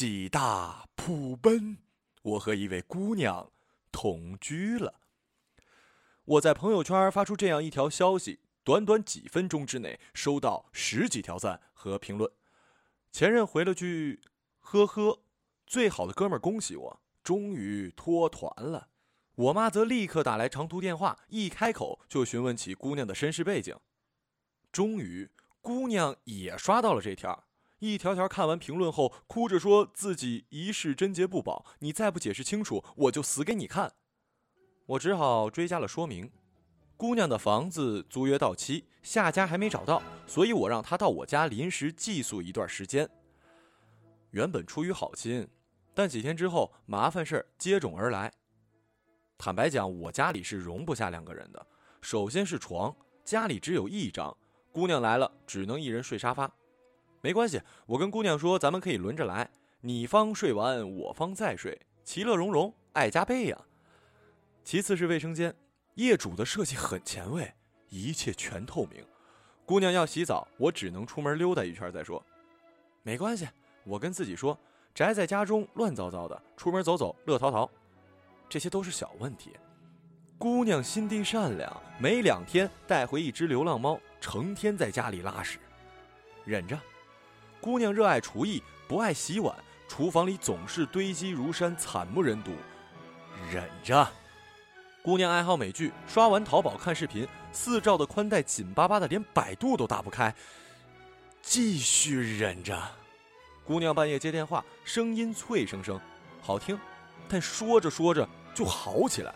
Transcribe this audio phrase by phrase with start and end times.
[0.00, 1.76] 喜大普奔，
[2.22, 3.50] 我和一位姑娘
[3.90, 5.00] 同居了。
[6.24, 12.30] 我在朋友圈发出这样一条消息，短短几分钟之内收到十几条赞和评论。
[13.10, 14.20] 前任回了句
[14.62, 15.20] ：“呵呵，
[15.66, 18.90] 最好的哥们儿恭喜我，终于脱团了。”
[19.34, 23.76] 我妈则立刻打来长途电话，一开口就询问起姑娘的身世背景。
[24.70, 25.28] 终于，
[25.60, 27.47] 姑娘也刷到了这条，
[27.80, 33.92] 一条条看完评论后，哭着说自己一世贞洁不保，你再不解释清楚，我就死给你看。
[34.86, 36.32] 我只好追加了说明，
[36.96, 43.08] 姑娘的房子租约到期，下家还没找到，所以我让她到我家临时寄宿一段时间。
[44.30, 45.46] 原本出于好心，
[45.94, 48.32] 但几天之后麻烦事儿接踵而来。
[49.36, 51.64] 坦白讲，我家里是容不下两个人的。
[52.00, 54.36] 首先是床，家里只有一张，
[54.72, 56.52] 姑娘来了只能一人睡沙发。
[57.20, 59.50] 没关系，我跟姑娘说，咱们可以轮着来，
[59.80, 63.58] 你方睡完，我方再睡，其乐融融，爱加倍呀。
[64.62, 65.54] 其次是卫生间，
[65.94, 67.54] 业主的设计很前卫，
[67.88, 69.04] 一切全透明。
[69.64, 72.24] 姑娘要洗澡，我只能出门溜达一圈再说。
[73.02, 73.48] 没关系，
[73.84, 74.58] 我跟自己说，
[74.94, 77.68] 宅在家中乱糟糟的，出门走走乐淘淘，
[78.48, 79.52] 这些都是小问题。
[80.38, 85.58] 姑娘心地善良，没两天带回一只流浪猫，成天在家里拉屎，
[86.44, 86.78] 忍着。
[87.60, 89.54] 姑娘热爱厨艺，不爱洗碗，
[89.88, 92.52] 厨房里总是堆积如山，惨不忍睹，
[93.50, 94.06] 忍着。
[95.02, 100.34] 姑娘爱好美剧，刷完淘宝看视频，四兆的宽带紧巴巴的，连百度都打不开。
[101.40, 102.78] 继续忍着。
[103.64, 106.00] 姑娘半夜接电话，声音脆生生，
[106.40, 106.78] 好听，
[107.28, 109.34] 但说着说着就好起来，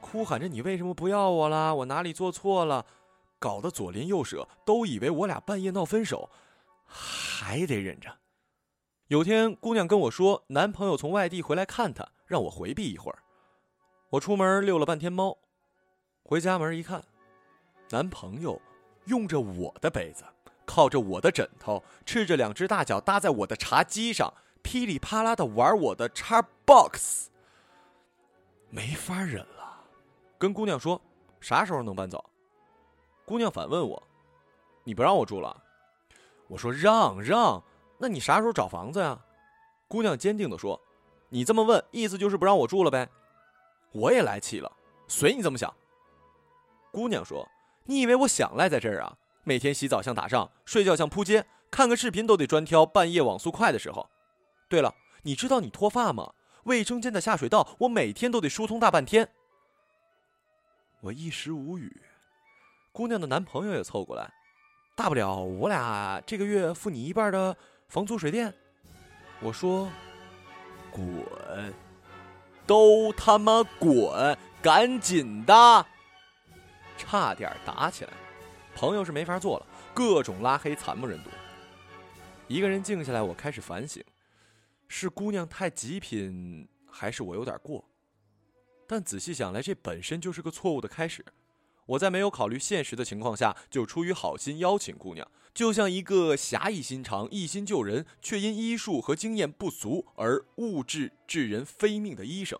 [0.00, 1.74] 哭喊着：“你为什么不要我啦？
[1.74, 2.84] 我哪里做错了？”
[3.38, 6.28] 搞得左邻右舍都以为我俩半夜闹分手，
[6.90, 8.18] 还得忍着。
[9.06, 13.22] 有天，姑娘跟我说，男朋友从外地回来看她，让我回避一会儿。
[14.10, 15.38] 我出门遛了半天猫，
[16.24, 17.04] 回家门一看，
[17.90, 18.60] 男朋友
[19.06, 20.24] 用着我的被子，
[20.64, 27.28] 靠着我的枕头，赤着两只大脚搭在我的茶几上，噼里啪啦的玩我的叉 box，
[28.68, 29.84] 没法忍了，
[30.38, 31.00] 跟姑娘说
[31.40, 32.24] 啥时候能搬走？
[33.24, 34.02] 姑娘反问我
[34.82, 35.64] ：“你不让我住了？”
[36.50, 37.62] 我说：“让让，
[37.98, 39.18] 那你啥时候找房子呀？”
[39.86, 40.80] 姑娘坚定的说
[41.30, 43.08] ：“你这么问，意思就是不让我住了呗。”
[43.92, 44.70] 我也来气了，
[45.06, 45.72] 随你怎么想。
[46.90, 47.48] 姑娘说
[47.86, 49.16] ：“你以为我想赖在这儿啊？
[49.44, 54.10] 每天洗澡像打仗，睡觉像扑街，看个视频都得专挑半夜网速快的时候。
[54.68, 56.34] 对了，你知道你脱发吗？
[56.64, 59.28] 卫生间的下水道我每天都得疏通大半天。”
[61.02, 62.02] 我一时无语。
[62.92, 64.32] 姑娘的男朋友也凑过来，
[65.00, 67.56] 大不了我俩这个月付你一半的
[67.88, 68.52] 房租水电。
[69.40, 69.90] 我说
[70.92, 71.02] ：“滚。”
[72.68, 74.36] 都他妈滚！
[74.60, 75.86] 赶紧的！
[76.98, 78.12] 差点打起来，
[78.74, 81.30] 朋友是没法做了，各种拉黑，惨不忍睹。
[82.46, 84.04] 一个人静下来，我开始反省：
[84.86, 87.82] 是姑娘太极品，还是我有点过？
[88.86, 91.24] 但仔细想来，这本身就是个错误的开始。
[91.86, 102.58] 我在没有考虑现实的情况下，就出于好心邀请姑娘，就像一个侠义心肠、一心救人，却因医术和经验不足而误治致人非命的医生。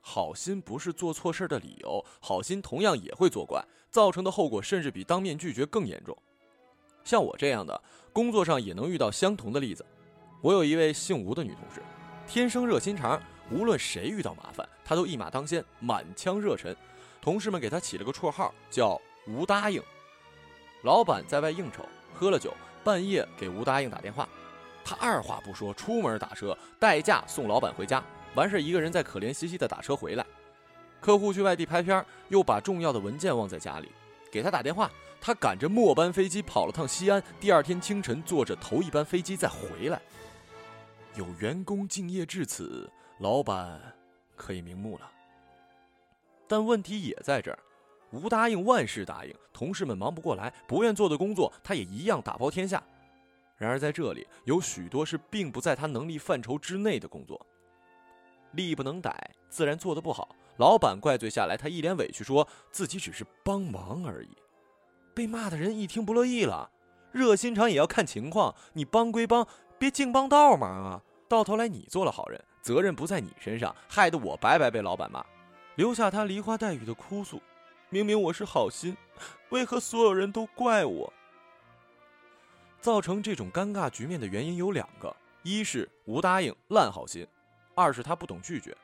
[0.00, 6.16] 好心不是做错事的理由，好心同样也会作怪，造成的后果甚至比当面拒绝更严重。
[7.04, 7.82] 像我这样的，
[8.12, 9.84] 工作上也能遇到相同的例子。
[10.40, 11.82] 我有一位姓吴的女同事，
[12.26, 13.20] 天生热心肠，
[13.50, 16.74] 无论谁遇到麻烦，她都一马当先，满腔热忱。
[17.26, 19.82] 同事们给他起了个绰号，叫“吴答应”。
[20.82, 22.54] 老板在外应酬，喝了酒，
[22.84, 24.28] 半夜给吴答应打电话，
[24.84, 28.00] 他二话不说，出门打车代驾送老板回家。
[28.36, 30.24] 完事一个人在可怜兮兮的打车回来，
[31.00, 33.90] 客户去外地拍片，又把重要的文件忘在家里，
[34.30, 34.88] 给他打电话，
[35.20, 40.00] 他赶着末班飞机跑了趟西安，第二天清晨坐着头一班飞机再回来。
[41.16, 43.80] 有员工敬业至此，老板
[44.36, 45.10] 可以瞑目了。
[46.48, 47.58] 但问题也在这儿，
[48.10, 52.82] 吴答应万事答应，同事们忙不过来，不愿做的工作他也一样打包天下。
[53.56, 57.44] 然而在这里有许多是并不在他能力范畴之内的工作。
[58.52, 60.34] 力不能逮，自然做得不好。
[60.56, 64.30] 老板怪罪下来，他一脸委屈，说自己只是帮忙而已。
[65.14, 66.70] 被骂的人一听不乐意了，
[67.12, 69.46] 热心肠也要看情况，你帮归帮，
[69.78, 71.02] 别净帮倒忙啊！
[71.28, 75.24] 到头来你做了好人，责任不在你身上，害得我白白被老板骂，
[75.76, 77.40] 留下他梨花带雨的哭诉。
[77.90, 78.96] 明明我是好心，
[79.50, 81.12] 为何所有人都怪我？
[82.80, 85.14] 造成这种尴尬局面的原因有两个。
[85.42, 87.24] 一是无答应，烂好心；
[87.74, 88.76] 二是他不懂拒绝。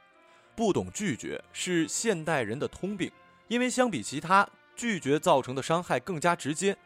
[0.55, 3.11] 不懂拒绝是现代人的通病，
[3.49, 4.47] 因为相比其他，
[4.77, 6.77] 拒绝造成的伤害更加直接。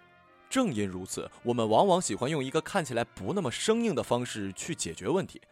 [0.49, 5.43] 正因如此，我们往往喜欢用一个看起来不那么生硬的方式去解决问题。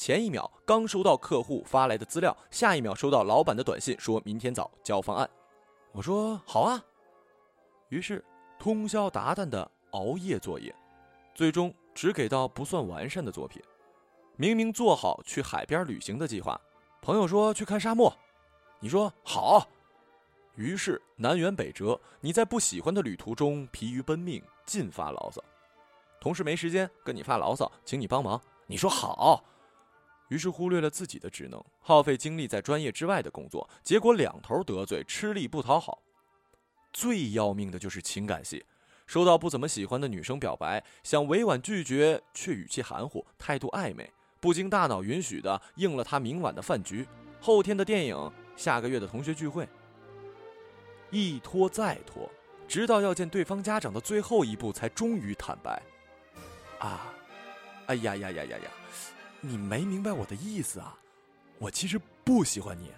[0.00, 5.28] 前一秒刚收到客户发来的资料，下一秒收到老板的短信，说明天早交方案。
[5.92, 6.82] 我说好啊。
[7.90, 8.24] 于是
[8.58, 10.74] 通宵达旦的熬夜作业，
[11.34, 13.62] 最终只给到不算完善的作品。
[14.36, 16.58] 明明做好去海边旅行的计划，
[17.02, 18.10] 朋友说去看沙漠，
[18.78, 19.68] 你说好。
[20.54, 25.44] 于是南辕北辙，你在不喜欢的旅途中疲于奔命，尽发牢骚。
[26.18, 29.44] 同事没时间跟你发牢骚，请你帮忙，你说好。
[30.30, 36.02] 于是忽略了自己的职能，耗费精力在专业之外的工作，结果两头得罪，吃力不讨好。
[36.92, 38.64] 最要命的就是情感戏，
[39.06, 44.08] 收到不怎么喜欢的女生表白，想委婉拒绝，却语气含糊，态度暧昧，
[44.40, 47.06] 不经大脑允许的应了她明晚的饭局，
[47.40, 49.68] 后天的电影，下个月的同学聚会。
[51.10, 52.30] 一拖再拖，
[52.68, 55.82] 直到要见对方家长的最后一步，才终于坦白。
[56.78, 57.12] 啊，
[57.86, 58.70] 哎呀呀呀呀呀！
[59.40, 60.98] 你没明白我的意思啊，
[61.58, 62.90] 我其实不喜欢你。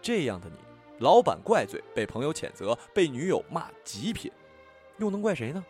[0.00, 0.56] 这样的你，
[1.00, 4.30] 老板怪罪，被朋友谴责，被女友骂极品，
[4.98, 5.64] 又能怪谁呢？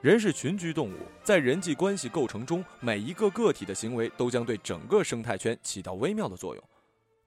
[0.00, 6.64] 人是群居动物，在人际关系构成中，每一个个体的行为都将对整个生态圈起到微妙的作用。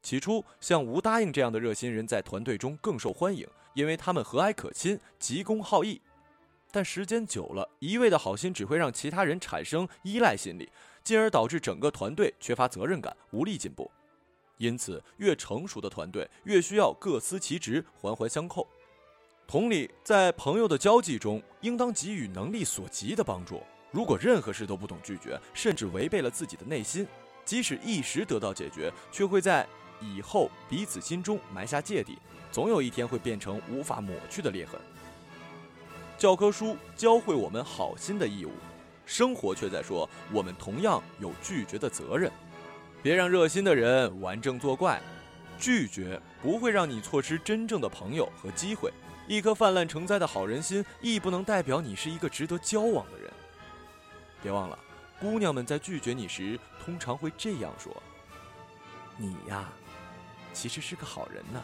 [0.01, 6.01] 起初，像吴答应这样的热心人在团队中更受欢迎，因为他们和蔼可亲、急公好义。
[6.71, 10.69] 但时间久了，一味的好心只会让其他人产生依赖心理，
[11.03, 13.89] 进而导致整个团队缺乏责任感，无力进步。
[14.57, 18.67] 因此，越成熟的团队越需要各司其职，环环相扣。
[19.47, 23.63] 同理，在朋友的交际中，应当给予能力所及的帮助。
[23.89, 27.07] 如果任何事都不懂拒绝，甚至违背了自己的内心，
[27.43, 29.67] 即使一时得到解决，却会在
[29.99, 32.19] 以后彼此心中埋下芥蒂，
[32.51, 34.79] 总有一天会变成无法抹去的裂痕。
[36.19, 38.51] 教科书教会我们好心的义务，
[39.05, 42.29] 生活却在说我们同样有拒绝的责任。
[43.01, 45.01] 别让热心的人玩正作怪，
[45.57, 48.91] 拒绝不会让你错失真正的朋友和机会。
[49.29, 53.31] 一颗泛滥成灾的好人心，亦不能代表你是一个值得交往的人。
[54.43, 54.77] 别忘了，
[55.21, 57.95] 姑娘们在拒绝你时，通常会这样说
[59.15, 59.69] ：“你呀，
[60.51, 61.63] 其实是个好人呢。”